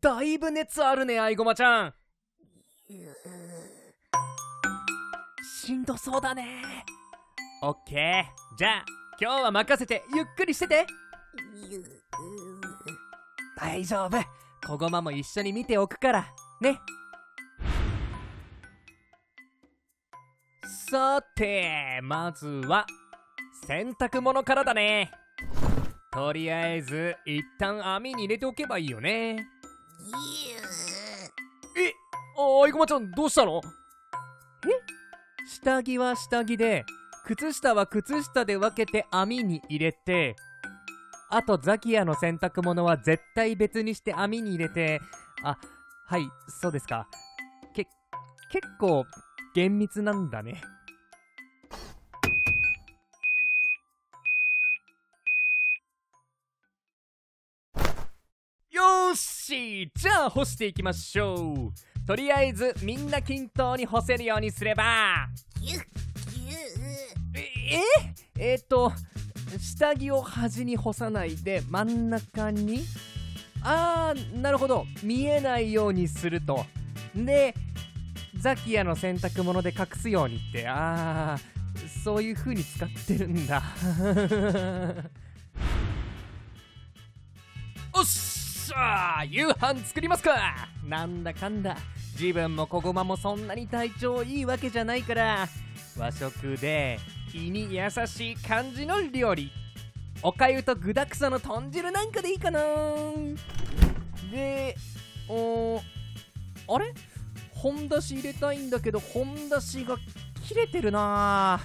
[0.00, 1.94] だいぶ熱あるねあいごまちゃん。
[5.42, 6.84] しんどそうだね。
[7.62, 8.56] オッケー。
[8.56, 8.84] じゃあ
[9.20, 10.86] 今日は任せてゆっくりしてて。
[13.56, 14.18] 大丈夫。
[14.64, 16.26] こごまも一緒に見ておくから。
[16.60, 16.78] ね。
[20.90, 22.86] さてまずは
[23.66, 25.10] 洗濯物からだね。
[26.12, 29.57] とりあえず一旦網に入れておけばいいよね。
[31.76, 31.92] え
[32.36, 33.60] あいこまちゃんどうしたの？
[34.64, 34.68] え？
[35.46, 36.84] 下着は下着で
[37.24, 40.36] 靴下は靴下で分けて網に入れて
[41.30, 45.00] あとザキヤの洗濯物は絶対別にして網に入れて
[45.42, 45.58] あ
[46.06, 47.08] はいそうですか。
[47.74, 47.84] け
[48.50, 49.04] 結構
[49.54, 50.60] 厳密なんだね。
[59.08, 62.06] よーしじゃあ干していきましょう。
[62.06, 65.28] とりあえずみんな均等に干せるようにすれば。
[67.34, 67.76] え
[68.38, 68.92] ええーっと
[69.58, 72.80] 下着を端に干さないで真ん中に。
[73.62, 74.84] あーなるほど。
[75.02, 76.66] 見えないようにすると。
[77.14, 77.54] で
[78.38, 80.68] ザキヤの洗濯物で隠すようにって。
[80.68, 81.38] ああ
[82.04, 83.62] そういう風に使ってるんだ。
[87.94, 90.68] おっしゃー夕飯作りますか。
[90.84, 91.76] なんだかんだ
[92.18, 95.48] 自分もこごまもそんなに体調いいわけじゃないから
[95.96, 96.98] 和食で
[97.32, 99.52] 胃に優しい感じの料理。
[100.22, 102.60] おかゆと具だくさの豚汁なんかでいいかな。
[104.32, 104.76] で
[105.28, 105.80] お
[106.68, 106.92] あれ？
[107.54, 109.96] 本だし入れたいんだけど本だしが
[110.46, 111.60] 切れてるな。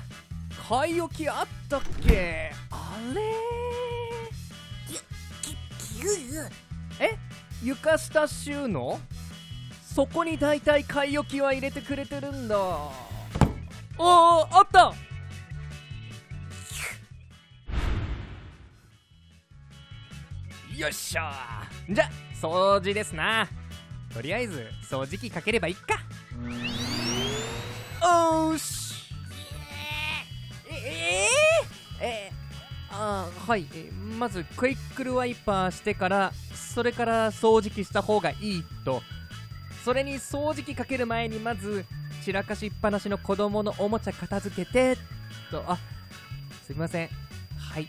[0.67, 2.51] 買い置きあったっけ？
[2.69, 3.21] あれ？
[6.99, 7.17] え
[7.63, 8.99] 床下収納
[9.83, 12.57] そこに大体買い置きは入れてくれてるんだ。
[12.57, 12.91] お
[13.97, 14.93] おあった！
[20.75, 22.09] よっしゃじゃ
[22.41, 23.47] 掃除ですな。
[24.11, 25.99] とりあえず掃除機かければいっか。
[33.47, 33.67] はい。
[33.75, 39.01] えまずクイックルワイパーしてからそれから掃除機した方がいいと。
[39.83, 41.85] それに掃除機かける前にまず
[42.23, 44.97] 散らかしっぱなしの子供のおもちゃ片付けて
[45.51, 45.61] と。
[45.67, 45.77] あ
[46.65, 47.09] すみません。
[47.57, 47.87] はい。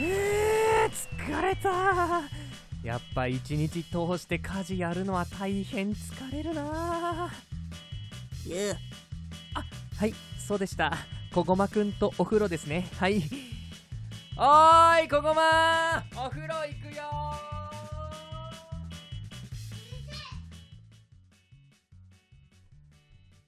[0.00, 2.22] えー、疲れた。
[2.82, 7.30] やっぱ一日通して家事やるのは大変疲れるな。
[9.54, 9.64] あ
[9.98, 10.14] はい。
[10.38, 12.86] そうでしたこごまくんとお風呂ですね。
[13.00, 13.24] はい。
[14.38, 16.04] おーいこごま。
[16.14, 17.02] お風呂行くよ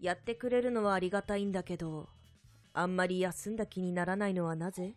[0.01, 2.09] やってくれるのはありがたいんだけど
[2.75, 4.97] あんまり休んだ気にならないのはなぜ？